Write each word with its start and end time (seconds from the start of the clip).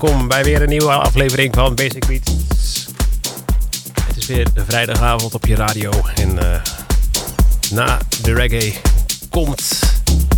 Welkom 0.00 0.28
bij 0.28 0.44
weer 0.44 0.62
een 0.62 0.68
nieuwe 0.68 0.92
aflevering 0.92 1.54
van 1.54 1.74
Basic 1.74 2.06
Beats. 2.06 2.86
Het 4.04 4.16
is 4.16 4.26
weer 4.26 4.46
een 4.54 4.64
vrijdagavond 4.66 5.34
op 5.34 5.46
je 5.46 5.54
radio 5.54 5.90
en 6.14 6.36
uh, 6.36 6.60
na 7.70 7.98
de 8.22 8.34
reggae 8.34 8.74
komt 9.30 9.78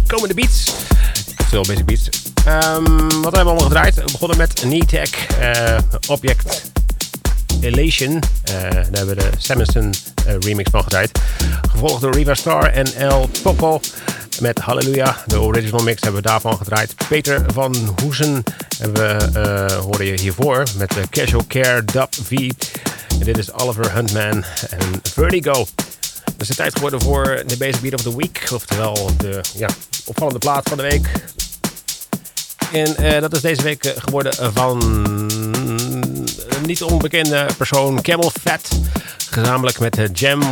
komende 0.07 0.35
beats. 0.35 0.73
Veel 1.49 1.63
Basic 1.63 1.85
Beats. 1.85 2.09
Um, 2.47 3.09
wat 3.09 3.11
hebben 3.11 3.31
we 3.33 3.39
allemaal 3.39 3.59
gedraaid? 3.59 3.95
We 3.95 4.05
begonnen 4.13 4.37
met 4.37 4.65
Tech 4.89 5.39
uh, 5.41 5.79
Object 6.07 6.71
Elation. 7.61 8.13
Uh, 8.13 8.23
daar 8.61 8.73
hebben 8.73 9.07
we 9.07 9.15
de 9.15 9.31
Samuelson 9.39 9.95
remix 10.41 10.71
van 10.71 10.83
gedraaid. 10.83 11.19
Gevolgd 11.71 12.01
door 12.01 12.15
Riva 12.15 12.35
Star 12.35 12.65
en 12.65 12.95
El 12.95 13.31
Poco 13.43 13.81
met 14.41 14.59
Hallelujah. 14.59 15.17
De 15.27 15.41
original 15.41 15.83
mix 15.83 16.03
hebben 16.03 16.23
we 16.23 16.29
daarvan 16.29 16.57
gedraaid. 16.57 16.95
Peter 17.09 17.45
van 17.53 17.95
Hoesen 18.03 18.43
hebben 18.83 19.33
we, 19.33 19.41
uh, 19.41 19.79
hoorde 19.79 20.05
je 20.05 20.21
hiervoor 20.21 20.65
met 20.77 20.91
de 20.91 21.09
Casual 21.11 21.45
Care 21.49 21.85
Dub 21.85 22.15
V. 22.23 22.31
En 23.09 23.25
dit 23.25 23.39
is 23.39 23.53
Oliver 23.53 23.93
Huntman 23.93 24.45
en 24.71 25.01
Vertigo. 25.03 25.67
Het 26.25 26.41
is 26.41 26.49
de 26.49 26.55
tijd 26.55 26.75
geworden 26.75 27.03
voor 27.03 27.43
de 27.47 27.57
Basic 27.57 27.81
Beat 27.81 27.95
of 27.95 28.03
the 28.03 28.17
Week. 28.17 28.49
Oftewel 28.53 29.11
de 29.17 29.41
ja, 29.57 29.69
opvallende 30.05 30.39
plaat 30.39 30.69
van 30.69 30.77
de 30.77 30.83
week. 30.83 31.11
En 32.73 33.05
uh, 33.05 33.21
dat 33.21 33.33
is 33.35 33.41
deze 33.41 33.63
week 33.63 33.85
eh, 33.85 34.03
geworden 34.03 34.53
van 34.55 34.83
een 36.49 36.67
niet 36.67 36.83
onbekende 36.83 37.47
persoon, 37.57 38.01
Camel 38.03 38.33
Fat. 38.43 38.69
Gezamenlijk 39.31 39.79
met 39.79 40.11
Jam 40.13 40.43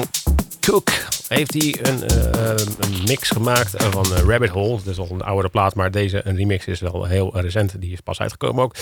Cook 0.60 0.90
heeft 1.36 1.52
hij 1.52 1.76
een, 1.82 2.02
uh, 2.12 2.54
een 2.78 3.04
mix 3.06 3.30
gemaakt 3.30 3.82
van 3.82 4.06
uh, 4.12 4.18
Rabbit 4.18 4.50
Hole. 4.50 4.76
Dat 4.76 4.86
is 4.86 4.98
al 4.98 5.08
een 5.10 5.22
oudere 5.22 5.48
plaat, 5.48 5.74
maar 5.74 5.90
deze 5.90 6.20
een 6.24 6.36
remix 6.36 6.66
is 6.66 6.80
wel 6.80 7.04
heel 7.04 7.40
recent. 7.40 7.80
Die 7.80 7.92
is 7.92 8.00
pas 8.00 8.20
uitgekomen 8.20 8.64
ook. 8.64 8.74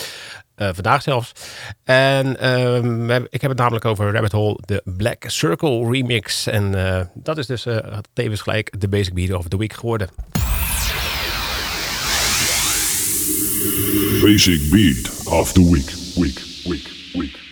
Vandaag 0.56 1.02
zelfs. 1.02 1.32
En 1.84 2.40
ehm, 2.40 3.10
ik 3.30 3.40
heb 3.40 3.50
het 3.50 3.58
namelijk 3.58 3.84
over 3.84 4.12
Rabbit 4.12 4.32
Hole, 4.32 4.58
de 4.64 4.82
Black 4.84 5.24
Circle 5.26 5.90
remix. 5.90 6.46
En 6.46 6.72
dat 7.14 7.38
is 7.38 7.46
dus 7.46 7.66
tevens 8.12 8.40
gelijk 8.40 8.80
de 8.80 8.88
Basic 8.88 9.14
Beat 9.14 9.32
of 9.32 9.48
the 9.48 9.58
Week 9.58 9.72
geworden. 9.72 10.08
Basic 14.22 14.70
Beat 14.70 15.26
of 15.26 15.52
the 15.52 15.70
Week, 15.70 15.94
week, 16.16 16.40
week, 16.64 16.88
week. 17.12 17.47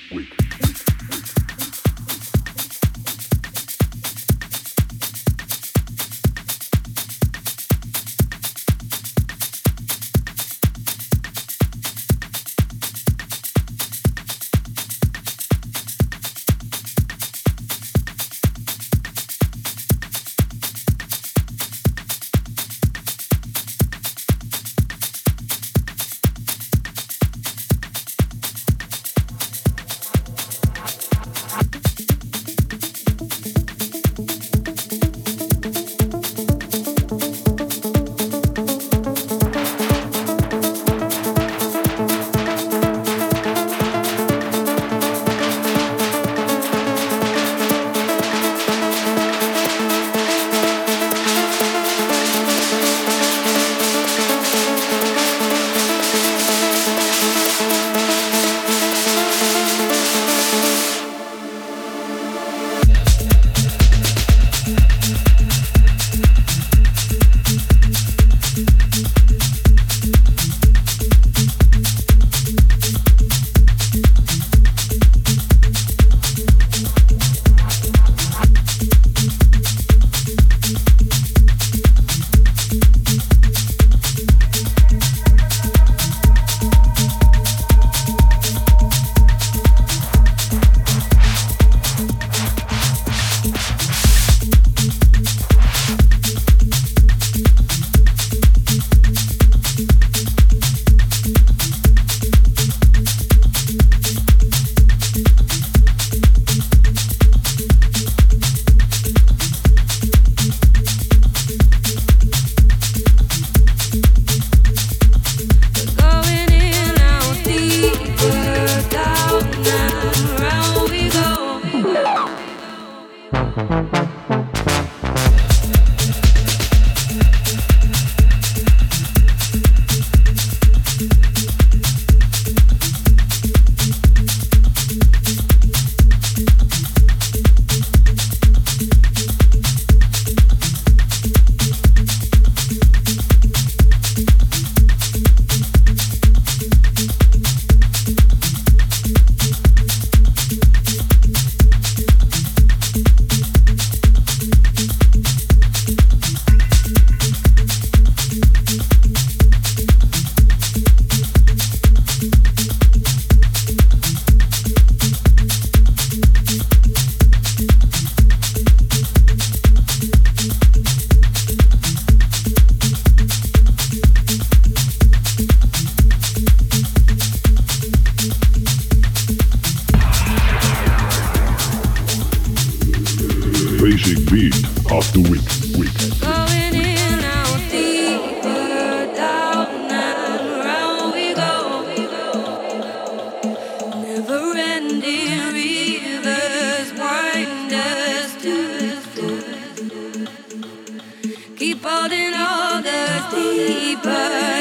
keep 201.56 201.82
holding 201.82 202.34
all 202.34 202.82
the 202.82 203.24
deeper. 203.34 204.55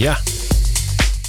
Ja. 0.00 0.18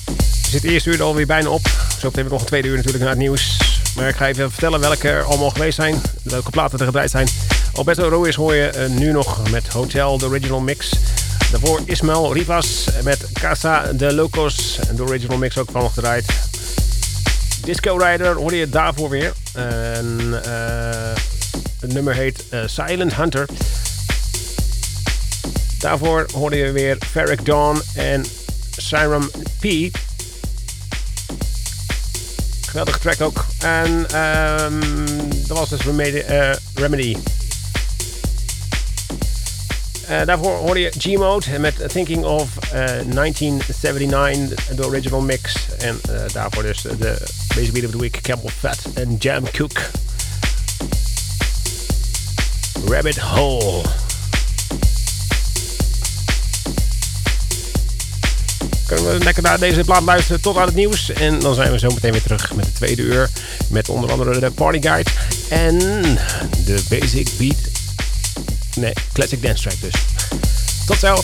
We 0.06 0.50
zitten 0.50 0.70
eerste 0.70 0.90
uur 0.90 1.04
alweer 1.04 1.26
bijna 1.26 1.50
op. 1.50 1.68
Zo 2.00 2.12
heb 2.12 2.26
ik 2.26 2.32
nog 2.32 2.40
een 2.40 2.48
tweede 2.48 2.68
uur 2.68 2.76
natuurlijk 2.76 3.04
naar 3.04 3.14
het 3.14 3.22
nieuws. 3.22 3.58
Maar 3.96 4.08
ik 4.08 4.16
ga 4.16 4.28
even 4.28 4.52
vertellen 4.52 4.80
welke 4.80 5.10
er 5.10 5.24
allemaal 5.24 5.50
geweest 5.50 5.76
zijn. 5.76 6.02
Welke 6.24 6.50
platen 6.50 6.80
er 6.80 6.86
gedraaid 6.86 7.12
zijn. 7.12 7.28
Alberto 7.74 8.10
Ruiz 8.10 8.36
hoor 8.36 8.56
je 8.56 8.68
eh, 8.68 8.90
nu 8.90 9.12
nog 9.12 9.50
met 9.50 9.68
Hotel, 9.68 10.18
de 10.18 10.26
original 10.26 10.60
mix. 10.60 10.94
Daarvoor 11.52 11.82
Ismael 11.86 12.34
Rivas 12.34 12.86
met 13.04 13.26
Casa 13.34 13.92
de 13.94 14.14
Locos. 14.14 14.80
De 14.96 15.04
original 15.04 15.38
mix 15.38 15.58
ook 15.58 15.72
van 15.72 15.82
nog 15.82 15.94
gedraaid. 15.94 16.26
Disco 17.64 17.98
Rider 17.98 18.36
hoorde 18.36 18.58
je 18.58 18.70
daarvoor 18.70 19.10
weer. 19.10 19.34
En, 19.54 20.20
uh, 20.46 21.22
het 21.80 21.94
nummer 21.94 22.14
heet 22.14 22.44
uh, 22.54 22.60
Silent 22.66 23.16
Hunter. 23.16 23.46
Daarvoor 25.80 26.26
hoorde 26.34 26.56
je 26.56 26.72
weer 26.72 26.98
Ferric 27.12 27.46
Dawn 27.46 27.82
en 27.94 28.26
Siram 28.78 29.32
P. 29.60 29.66
Geweldige 32.68 33.00
track 33.00 33.22
ook. 33.22 33.46
En 33.60 33.90
um, 33.90 35.06
dat 35.48 35.58
was 35.58 35.70
dus 35.70 35.82
Remedy. 35.82 36.24
Uh, 36.30 36.54
Remedy. 36.74 37.16
Uh, 40.10 40.26
daarvoor 40.26 40.58
hoorde 40.58 40.80
je 40.80 40.92
G-Mode 40.98 41.60
met 41.60 41.90
Thinking 41.90 42.24
of 42.24 42.50
uh, 42.66 42.72
1979, 42.72 44.68
de 44.76 44.86
original 44.86 45.22
mix. 45.22 45.54
En 45.78 46.02
daarvoor 46.34 46.64
dus 46.64 46.82
de 46.82 47.18
Basic 47.56 47.74
Beat 47.74 47.86
of 47.86 47.92
the 47.92 47.98
Week, 47.98 48.22
Camel 48.22 48.50
Fat 48.60 48.80
en 48.94 49.16
Jam 49.20 49.52
Cook. 49.52 49.80
Rabbit 52.86 53.20
Hole. 53.20 54.11
Kunnen 58.96 59.18
we 59.18 59.24
lekker 59.24 59.44
naar 59.44 59.60
deze 59.60 59.84
plaat 59.84 60.04
luisteren 60.04 60.42
tot 60.42 60.58
aan 60.58 60.66
het 60.66 60.76
nieuws. 60.76 61.12
En 61.12 61.40
dan 61.40 61.56
zijn 61.56 61.72
we 61.72 61.80
zo 61.80 61.90
meteen 61.90 62.12
weer 62.12 62.22
terug 62.22 62.54
met 62.54 62.66
de 62.66 62.72
tweede 62.72 63.02
uur. 63.02 63.30
Met 63.68 63.90
onder 63.90 64.12
andere 64.12 64.40
de 64.40 64.52
Party 64.52 64.82
Guide 64.82 65.10
en 65.50 65.78
de 66.66 66.84
Basic 66.90 67.30
Beat. 67.38 67.56
Nee, 68.76 68.94
Classic 69.14 69.42
Dance 69.42 69.62
Track 69.62 69.82
dus. 69.82 69.94
Tot 70.86 70.98
zo! 70.98 71.24